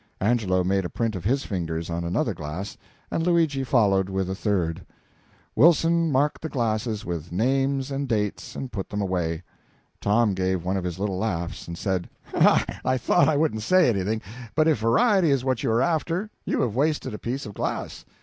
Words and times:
Angelo 0.19 0.63
made 0.63 0.83
a 0.83 0.89
print 0.89 1.15
of 1.15 1.23
his 1.23 1.43
fingers 1.45 1.87
on 1.91 2.03
another 2.03 2.33
glass, 2.33 2.75
and 3.11 3.21
Luigi 3.23 3.63
followed 3.63 4.09
with 4.09 4.25
the 4.25 4.33
third. 4.33 4.83
Wilson 5.55 6.11
marked 6.11 6.41
the 6.41 6.49
glasses 6.49 7.05
with 7.05 7.31
names 7.31 7.91
and 7.91 8.07
date, 8.09 8.43
and 8.55 8.71
put 8.71 8.89
them 8.89 8.99
away. 8.99 9.43
Tom 9.99 10.33
gave 10.33 10.65
one 10.65 10.75
of 10.75 10.85
his 10.85 10.97
little 10.97 11.19
laughs, 11.19 11.67
and 11.67 11.77
said 11.77 12.09
"I 12.33 12.97
thought 12.97 13.29
I 13.29 13.37
wouldn't 13.37 13.61
say 13.61 13.89
anything, 13.89 14.23
but 14.55 14.67
if 14.67 14.79
variety 14.79 15.29
is 15.29 15.45
what 15.45 15.61
you 15.61 15.69
are 15.69 15.83
after, 15.83 16.31
you 16.45 16.61
have 16.61 16.75
wasted 16.75 17.13
a 17.13 17.19
piece 17.19 17.45
of 17.45 17.53
glass. 17.53 18.03